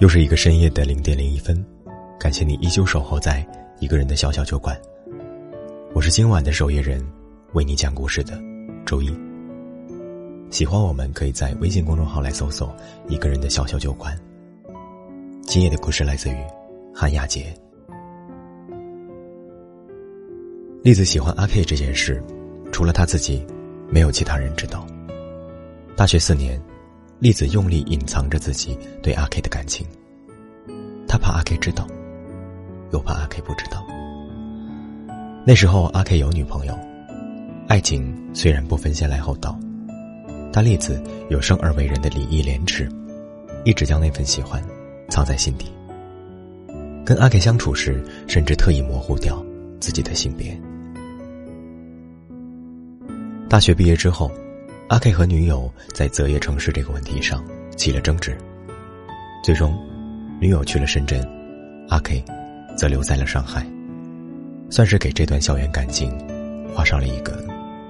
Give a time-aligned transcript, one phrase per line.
[0.00, 1.62] 又是一个深夜的零点零一分，
[2.18, 3.46] 感谢你依旧守候在
[3.80, 4.74] 一个人的小小酒馆。
[5.92, 7.06] 我是今晚的守夜人，
[7.52, 8.40] 为你讲故事的
[8.86, 9.14] 周一。
[10.48, 12.74] 喜欢我们可以在微信公众号来搜索
[13.08, 14.18] “一个人的小小酒馆”。
[15.44, 16.36] 今夜的故事来自于
[16.94, 17.54] 韩亚杰。
[20.82, 22.24] 栗子喜欢阿 K 这件事，
[22.72, 23.44] 除了他自己，
[23.90, 24.86] 没有其他人知道。
[25.94, 26.58] 大学四年。
[27.20, 29.86] 栗子用力隐藏着自己对阿 K 的感情，
[31.06, 31.86] 他怕阿 K 知道，
[32.92, 33.84] 又怕阿 K 不知道。
[35.44, 36.74] 那时候阿 K 有女朋友，
[37.68, 39.54] 爱情虽然不分先来后到，
[40.50, 42.88] 但栗子有生而为人的礼义廉耻，
[43.66, 44.64] 一直将那份喜欢
[45.10, 45.66] 藏在心底。
[47.04, 49.44] 跟阿 K 相处时，甚至特意模糊掉
[49.78, 50.58] 自己的性别。
[53.46, 54.32] 大学毕业之后。
[54.90, 57.44] 阿 K 和女友在择业城市这个问题上
[57.76, 58.36] 起了争执，
[59.40, 59.72] 最终，
[60.40, 61.24] 女友去了深圳，
[61.88, 62.24] 阿 K
[62.76, 63.64] 则留在了上海，
[64.68, 66.12] 算是给这段校园感情
[66.74, 67.40] 画上了一个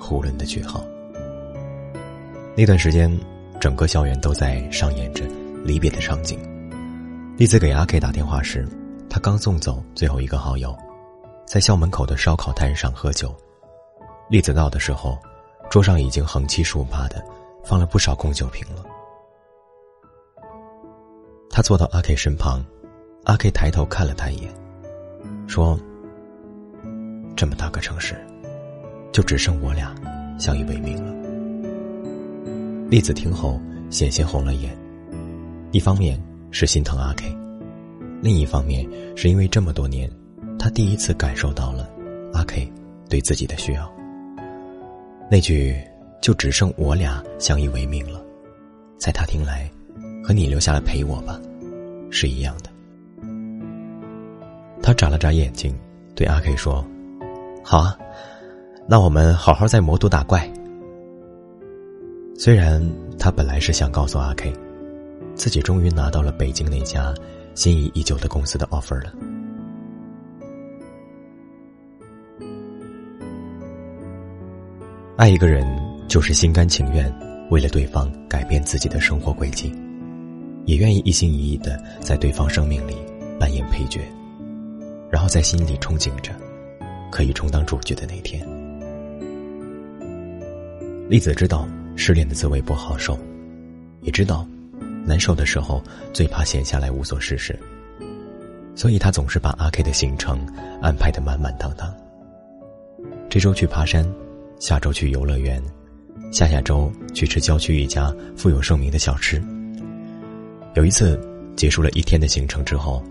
[0.00, 0.82] 囫囵的句号。
[2.56, 3.14] 那段时间，
[3.60, 5.22] 整个校园都在上演着
[5.66, 6.40] 离别的场景。
[7.36, 8.66] 栗子给阿 K 打电话时，
[9.10, 10.74] 他刚送走最后一个好友，
[11.44, 13.36] 在校门口的烧烤摊上喝酒。
[14.30, 15.18] 栗子到的时候。
[15.68, 17.24] 桌上已经横七竖八的
[17.64, 18.84] 放了不少空酒瓶了。
[21.50, 22.64] 他坐到阿 K 身旁，
[23.24, 24.52] 阿 K 抬头看了他一眼，
[25.46, 25.78] 说
[27.34, 28.14] ：“这么大个城市，
[29.10, 29.94] 就只剩我俩
[30.38, 31.14] 相依为命了。”
[32.90, 34.76] 栗子听后险些红了眼，
[35.72, 37.34] 一方面是心疼阿 K，
[38.22, 40.10] 另一方面是因为这么多年，
[40.58, 41.88] 他第一次感受到了
[42.34, 42.70] 阿 K
[43.08, 43.95] 对自己的需要。
[45.28, 45.76] 那句
[46.22, 48.24] “就只剩我俩相依为命了”，
[48.96, 49.68] 在他听来，
[50.22, 51.40] 和你留下来陪我吧，
[52.10, 52.70] 是一样的。
[54.80, 55.76] 他眨了眨眼睛，
[56.14, 56.86] 对阿 K 说
[57.64, 57.98] ：“好啊，
[58.86, 60.48] 那我们好好在魔都打怪。”
[62.38, 62.80] 虽然
[63.18, 64.52] 他本来是想告诉阿 K，
[65.34, 67.12] 自己终于拿到了北京那家
[67.56, 69.12] 心仪已久的公司的 offer 了。
[75.16, 75.66] 爱一个人，
[76.08, 77.10] 就是心甘情愿
[77.48, 79.74] 为了对方改变自己的生活轨迹，
[80.66, 82.94] 也愿意一心一意的在对方生命里
[83.40, 83.98] 扮演配角，
[85.10, 86.32] 然后在心里憧憬着
[87.10, 88.46] 可以充当主角的那天。
[91.08, 91.66] 栗子知道
[91.96, 93.18] 失恋的滋味不好受，
[94.02, 94.46] 也知道
[95.02, 97.58] 难受的时候最怕闲下来无所事事，
[98.74, 100.46] 所以他总是把阿 K 的行程
[100.82, 101.90] 安排的满满当当。
[103.30, 104.06] 这周去爬山。
[104.58, 105.62] 下周去游乐园，
[106.32, 109.42] 下下周去吃郊区一家富有盛名的小吃。
[110.74, 111.20] 有一次
[111.54, 113.02] 结束了一天的行程之后，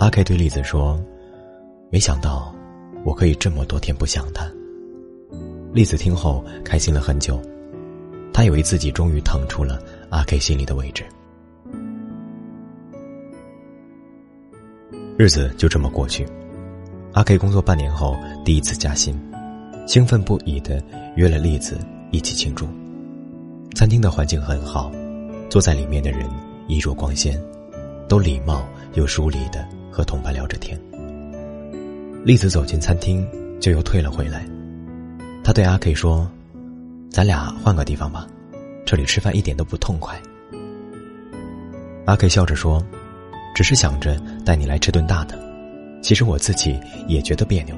[0.00, 0.98] 阿 K 对栗子说
[1.90, 2.54] ：“没想到
[3.04, 4.50] 我可以这么多天不想他。”
[5.72, 7.40] 栗子听后开心了很久，
[8.32, 9.78] 他以为自己终于腾出了
[10.08, 11.04] 阿 K 心里的位置。
[15.18, 16.26] 日子就这么过去，
[17.12, 19.18] 阿 K 工作半年后第一次加薪。
[19.88, 20.82] 兴奋不已的
[21.16, 21.78] 约了栗子
[22.10, 22.68] 一起庆祝。
[23.74, 24.92] 餐厅的环境很好，
[25.48, 26.28] 坐在里面的人
[26.66, 27.40] 衣着光鲜，
[28.06, 30.78] 都礼貌又疏离的和同伴聊着天。
[32.22, 33.26] 栗子走进餐厅，
[33.60, 34.46] 就又退了回来。
[35.42, 36.30] 他对阿 K 说
[37.08, 38.26] ：“咱俩换个地方吧，
[38.84, 40.20] 这里吃饭一点都不痛快。”
[42.04, 42.84] 阿 K 笑着说
[43.56, 45.38] ：“只是想着带你来吃顿大的，
[46.02, 47.74] 其实我自己也觉得别扭。”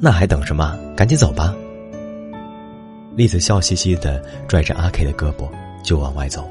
[0.00, 0.78] 那还等什么？
[0.96, 1.52] 赶紧走吧！
[3.16, 5.50] 栗子笑嘻嘻的拽着阿 K 的胳膊
[5.82, 6.48] 就往外走。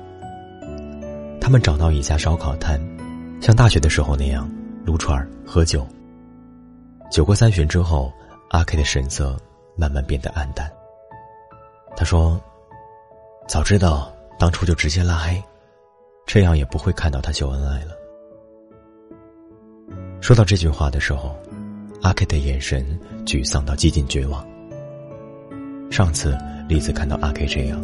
[1.40, 2.78] 他们找到一家烧烤摊，
[3.40, 4.50] 像大学的时候那样
[4.84, 5.88] 撸串喝酒。
[7.10, 8.12] 酒过三巡之后，
[8.50, 9.38] 阿 K 的神色
[9.78, 10.70] 慢慢变得黯淡。
[11.96, 12.38] 他说
[13.48, 15.42] ：“早知道当初就直接拉黑，
[16.26, 17.94] 这样也不会看到他秀恩爱了。”
[20.20, 21.34] 说到这句话的时候。
[22.02, 22.86] 阿 K 的眼神
[23.26, 24.46] 沮丧到接近绝望。
[25.90, 27.84] 上次栗子看到阿 K 这样，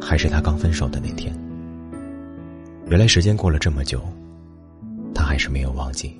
[0.00, 1.34] 还是他刚分手的那天。
[2.86, 4.02] 原来时间过了这么久，
[5.14, 6.18] 他还是没有忘记。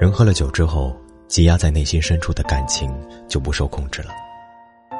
[0.00, 0.96] 人喝了酒之后，
[1.26, 2.90] 积压在内心深处的感情
[3.28, 4.10] 就不受控制了。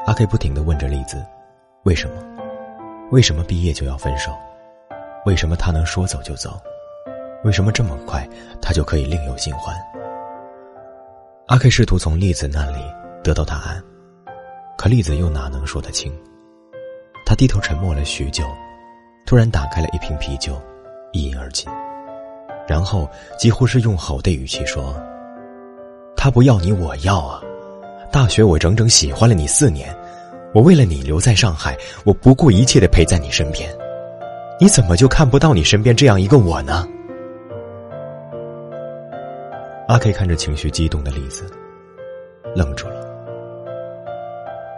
[0.07, 1.25] 阿 K 不停的问着栗子
[1.85, 2.17] ：“为什么？
[3.11, 4.33] 为什么毕业就要分手？
[5.25, 6.61] 为什么他能说走就走？”
[7.45, 8.29] 为什么这么快，
[8.61, 9.73] 他就可以另有新欢？
[11.47, 12.79] 阿 K 试图从栗子那里
[13.23, 13.81] 得到答案，
[14.77, 16.13] 可栗子又哪能说得清？
[17.25, 18.45] 他低头沉默了许久，
[19.25, 20.61] 突然打开了一瓶啤酒，
[21.13, 21.71] 一饮而尽，
[22.67, 23.09] 然后
[23.39, 24.93] 几乎是用吼的语气说
[26.19, 27.41] ：“他不要你，我要啊！
[28.11, 29.95] 大学我整整喜欢了你四年，
[30.53, 33.71] 我为了你留在上海，我不顾一切的陪在你身边，
[34.59, 36.85] 你怎么就看不到你身边这样一个我呢？”
[39.89, 41.51] 阿 K 看着情绪激动的栗子，
[42.55, 43.09] 愣住了。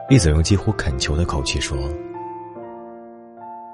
[0.08, 1.76] 栗子用几乎恳求的口气说：“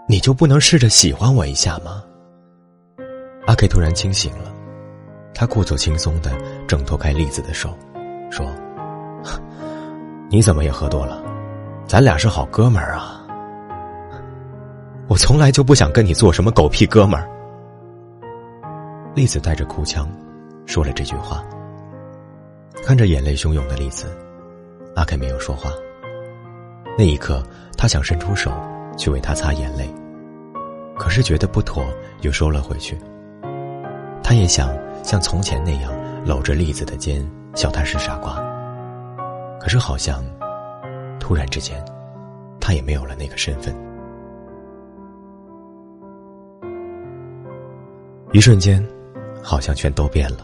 [0.09, 2.03] 你就不能试着喜欢我一下吗？”
[3.47, 4.51] 阿 K 突然清醒了，
[5.35, 6.33] 他故作轻松的
[6.67, 7.69] 挣脱开栗子的手，
[8.31, 8.47] 说
[10.33, 11.23] ：“你怎么也喝多了？
[11.87, 13.21] 咱俩是好哥们儿啊！
[15.07, 17.29] 我从来就不想跟你做什么狗屁哥们儿。”
[19.15, 20.09] 栗子带着哭腔。
[20.67, 21.43] 说了这句话，
[22.85, 24.07] 看着眼泪汹涌的栗子，
[24.95, 25.71] 阿凯没有说话。
[26.99, 27.43] 那一刻，
[27.79, 28.51] 他想伸出手
[28.99, 29.89] 去为他擦眼泪，
[30.99, 31.85] 可是觉得不妥，
[32.23, 32.99] 又收了回去。
[34.23, 35.93] 他也想像从前那样
[36.25, 37.25] 搂着栗子的肩，
[37.55, 38.35] 笑他是傻瓜。
[39.61, 40.25] 可是好像，
[41.21, 41.83] 突然之间，
[42.61, 43.75] 他也没有了那个身份。
[48.33, 48.85] 一瞬间，
[49.43, 50.39] 好像全都变了。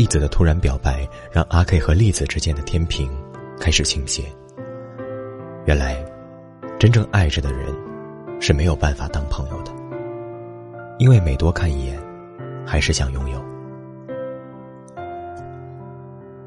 [0.00, 3.10] 栗子的突然表白，让阿 K 和栗子之间的天平
[3.60, 4.22] 开始倾斜。
[5.66, 6.02] 原来，
[6.78, 7.66] 真正爱着的人
[8.40, 9.70] 是没有办法当朋友的，
[10.98, 12.00] 因为每多看一眼，
[12.66, 13.38] 还是想拥有。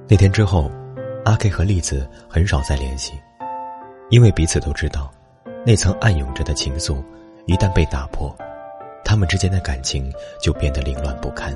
[0.07, 0.71] 那天之后，
[1.23, 3.13] 阿 K 和栗子很少再联系，
[4.09, 5.11] 因为彼此都知道，
[5.63, 7.03] 那层暗涌着的情愫，
[7.45, 8.35] 一旦被打破，
[9.05, 10.11] 他们之间的感情
[10.41, 11.55] 就变得凌乱不堪。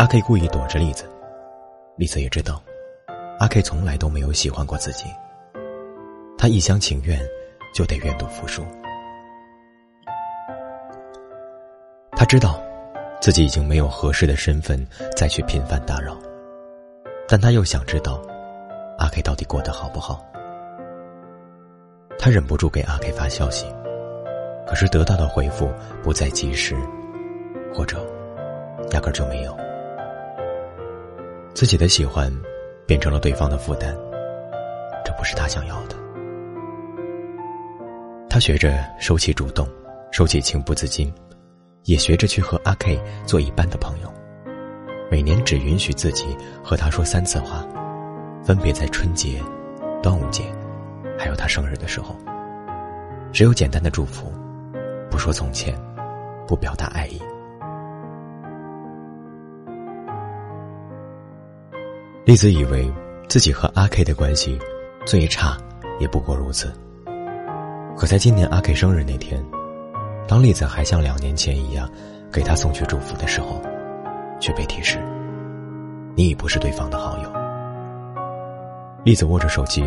[0.00, 1.04] 阿 K 故意躲着栗子，
[1.98, 2.62] 栗子也知道，
[3.38, 5.04] 阿 K 从来都没有喜欢过自己。
[6.38, 7.20] 他一厢情愿，
[7.74, 8.64] 就得愿赌服输。
[12.12, 12.58] 他知道，
[13.20, 14.82] 自己已经没有合适的身份
[15.14, 16.16] 再去频繁打扰，
[17.28, 18.22] 但他又想知道，
[18.96, 20.24] 阿 K 到底过得好不好。
[22.18, 23.66] 他忍不住给阿 K 发消息，
[24.66, 25.70] 可是得到的回复
[26.02, 26.74] 不再及时，
[27.74, 28.02] 或者
[28.92, 29.54] 压根就没有。
[31.52, 32.32] 自己的喜欢，
[32.86, 33.94] 变成了对方的负担，
[35.04, 35.96] 这不是他想要的。
[38.28, 39.68] 他学着收起主动，
[40.12, 41.12] 收起情不自禁，
[41.84, 44.12] 也学着去和阿 K 做一般的朋友。
[45.10, 47.66] 每年只允许自己和他说三次话，
[48.44, 49.42] 分别在春节、
[50.00, 50.44] 端午节，
[51.18, 52.16] 还有他生日的时候。
[53.32, 54.32] 只有简单的祝福，
[55.10, 55.76] 不说从前，
[56.46, 57.20] 不表达爱意。
[62.30, 62.88] 栗子以为
[63.28, 64.56] 自己和阿 K 的关系
[65.04, 65.58] 最差
[65.98, 66.72] 也不过如此。
[67.96, 69.44] 可在今年阿 K 生日那天，
[70.28, 71.90] 当栗子还像两年前一样
[72.32, 73.60] 给他送去祝福的时候，
[74.38, 74.96] 却被提示
[76.14, 77.32] ：“你已不是对方的好友。”
[79.04, 79.84] 栗子握着手机，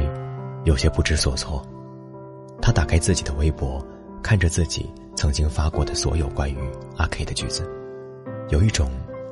[0.65, 1.65] 有些不知所措。
[2.61, 3.81] 他打开自己的微博，
[4.21, 6.57] 看着自己曾经发过的所有关于
[6.97, 7.65] 阿 K 的句子，
[8.49, 8.91] 有一种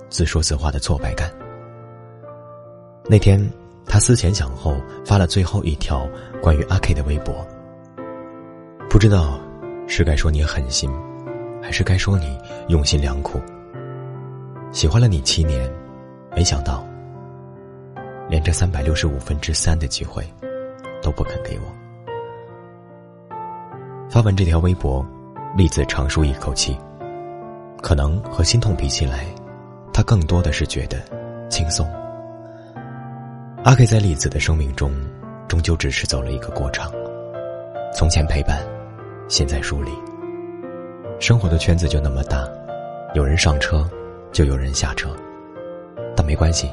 [0.09, 1.29] 自说自话的挫败感。
[3.09, 3.41] 那天，
[3.85, 4.75] 他思前想后
[5.05, 6.07] 发了最后一条
[6.41, 7.45] 关于阿 K 的微博。
[8.89, 9.39] 不知道
[9.87, 10.89] 是该说你狠心，
[11.61, 12.37] 还是该说你
[12.69, 13.41] 用心良苦。
[14.71, 15.69] 喜欢了你七年，
[16.35, 16.85] 没想到
[18.29, 20.23] 连这三百六十五分之三的机会
[21.01, 23.35] 都不肯给我。
[24.09, 25.05] 发完这条微博，
[25.57, 26.77] 栗子长舒一口气。
[27.81, 29.25] 可能和心痛比起来，
[29.91, 30.97] 他更多的是觉得
[31.49, 31.85] 轻松。
[33.63, 34.91] 阿 K 在栗子的生命中，
[35.47, 36.91] 终究只是走了一个过场。
[37.93, 38.59] 从前陪伴，
[39.27, 39.91] 现在疏离。
[41.19, 42.43] 生活的圈子就那么大，
[43.13, 43.87] 有人上车，
[44.31, 45.15] 就有人下车。
[46.15, 46.71] 但没关系，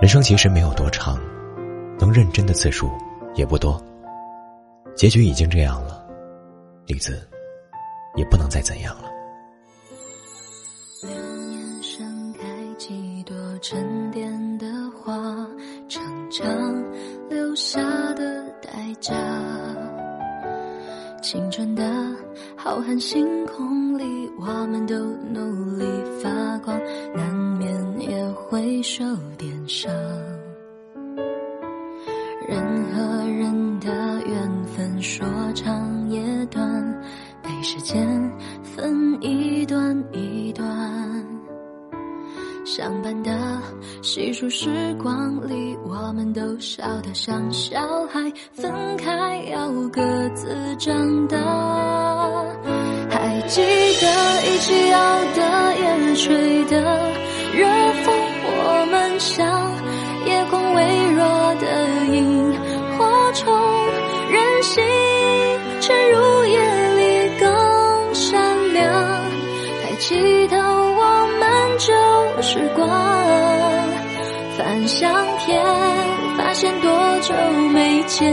[0.00, 1.20] 人生其实没有多长，
[1.98, 2.90] 能认真的次数
[3.34, 3.78] 也不多。
[4.94, 6.02] 结局已经这样了，
[6.86, 7.28] 李子
[8.16, 9.10] 也不能再怎样了。
[21.32, 21.82] 青春的
[22.54, 24.94] 浩瀚星空里，我们都
[25.32, 25.86] 努力
[26.22, 26.78] 发光，
[27.14, 29.02] 难免也会受
[29.38, 29.90] 点伤。
[32.46, 36.20] 人和人的缘分说长也
[36.50, 37.02] 短，
[37.42, 38.06] 被时间
[38.62, 40.68] 分一段一段。
[42.62, 43.32] 相伴的
[44.14, 44.68] 细数时
[45.02, 47.80] 光里，我们都笑得像小
[48.12, 48.20] 孩。
[48.52, 50.02] 分开要各
[50.34, 51.38] 自长大。
[53.08, 54.06] 还记得
[54.44, 55.00] 一起熬
[55.34, 55.40] 的
[55.80, 56.76] 夜，吹的
[57.54, 57.66] 热
[58.04, 58.14] 风，
[58.44, 59.48] 我们像
[60.26, 60.78] 夜空微
[61.14, 61.64] 弱的
[62.14, 62.52] 萤
[62.98, 63.50] 火虫，
[64.30, 64.84] 任性
[65.80, 66.58] 沉入夜
[66.98, 68.92] 里更闪亮。
[69.82, 72.86] 抬起头，我们就时光
[74.64, 75.60] 翻相片，
[76.38, 76.90] 发现多
[77.20, 77.34] 久
[77.72, 78.32] 没见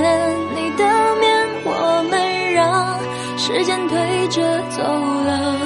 [0.55, 0.83] 你的
[1.19, 2.99] 面，我们让
[3.35, 5.58] 时间推着走了。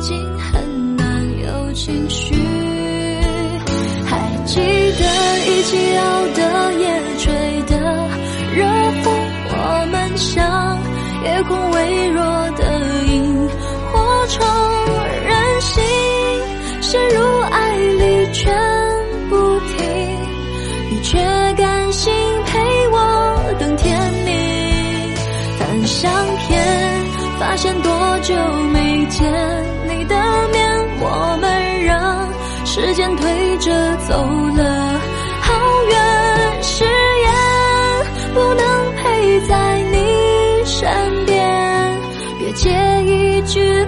[0.00, 1.04] 如今很难
[1.42, 2.34] 有情绪。
[4.06, 4.16] 还
[4.46, 5.04] 记得
[5.46, 6.88] 一起熬的夜，
[7.18, 7.30] 吹
[7.66, 7.76] 的
[8.56, 8.64] 热
[9.02, 9.12] 风，
[9.50, 10.78] 我们像
[11.22, 12.24] 夜空微弱
[12.56, 13.46] 的萤
[13.92, 14.42] 火虫，
[15.28, 15.84] 任性
[16.80, 18.50] 陷入爱里全
[19.28, 19.84] 不停，
[20.92, 21.18] 你却
[21.58, 22.10] 甘心
[22.46, 25.14] 陪我等天明。
[25.58, 26.58] 翻相片，
[27.38, 28.34] 发现多久
[28.72, 29.30] 没见，
[31.02, 32.28] 我们让
[32.66, 34.22] 时间推着走
[34.56, 35.00] 了
[35.40, 35.54] 好
[35.88, 37.32] 远，誓言
[38.34, 40.88] 不能陪在你身
[41.24, 41.98] 边，
[42.38, 42.70] 别介
[43.04, 43.84] 意距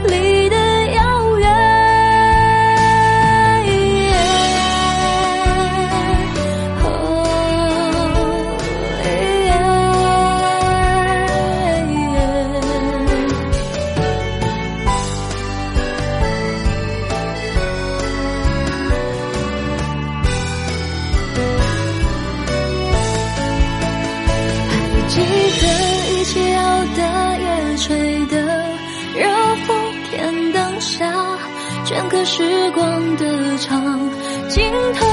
[31.92, 34.00] 镌刻时光的长
[34.48, 35.06] 镜头，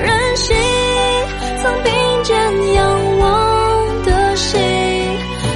[0.00, 0.56] 任性
[1.62, 1.92] 曾并
[2.24, 4.58] 肩仰望的心，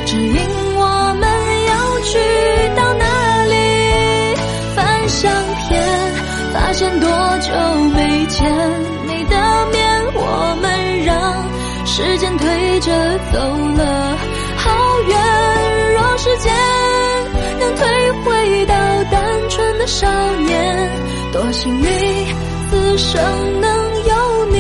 [0.04, 0.36] 指引
[0.76, 1.24] 我们
[1.68, 2.18] 要去
[2.76, 3.54] 到哪里。
[4.76, 5.82] 翻相片，
[6.52, 7.08] 发现多
[7.40, 7.50] 久
[7.94, 8.44] 没见？
[9.06, 12.92] 你的面，我们让时间推着
[13.32, 13.38] 走
[13.78, 14.18] 了。
[20.02, 20.90] 少年，
[21.30, 21.86] 多幸运，
[22.68, 24.58] 此生能有你，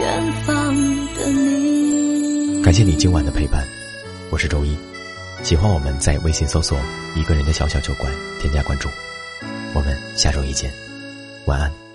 [0.00, 0.74] 远方
[1.14, 2.60] 的你。
[2.64, 3.64] 感谢你今晚的陪伴，
[4.30, 4.76] 我是周一。
[5.44, 6.76] 喜欢我们在微信搜索
[7.14, 8.88] “一个人的小小酒馆”，添加关注。
[9.72, 10.68] 我们下周一见，
[11.46, 11.87] 晚安。